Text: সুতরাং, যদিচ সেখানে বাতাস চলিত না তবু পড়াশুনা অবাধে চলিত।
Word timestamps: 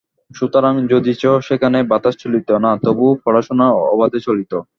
সুতরাং, 0.31 0.73
যদিচ 0.87 1.23
সেখানে 1.41 1.79
বাতাস 1.83 2.15
চলিত 2.15 2.49
না 2.63 2.71
তবু 2.85 3.05
পড়াশুনা 3.25 3.65
অবাধে 3.93 4.19
চলিত। 4.19 4.53